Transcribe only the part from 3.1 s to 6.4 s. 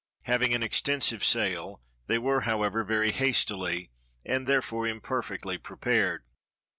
hastily, and, therefore, imperfectly, prepared.